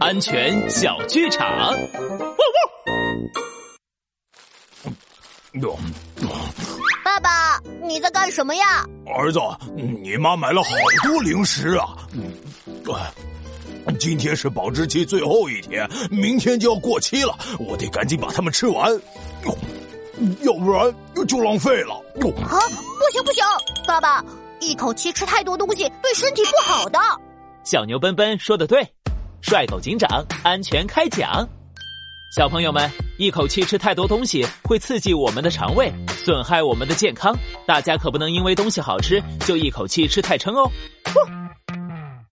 [0.00, 1.46] 安全小剧场。
[7.04, 8.84] 爸爸，你在干什么呀？
[9.06, 9.38] 儿子，
[9.76, 10.70] 你妈买了好
[11.04, 11.96] 多零食啊！
[13.98, 18.90] 今天是保质期最后一天，明天就要过期了，我得赶紧把它们吃完，
[20.42, 20.94] 要不然
[21.28, 21.94] 就浪费了。
[21.94, 23.44] 啊，不行不行，
[23.86, 24.24] 爸爸，
[24.60, 26.98] 一口气吃太多东西对身体不好的。
[27.62, 28.86] 小牛奔奔说的对，
[29.46, 31.46] 帅狗警长安全开讲。
[32.34, 37.36] 小朋友们，一口气吃太多东西会刺激我们的肠胃，损害我们的健康，
[37.66, 40.70] 大家可不能因为东西好吃就一口气吃太撑哦。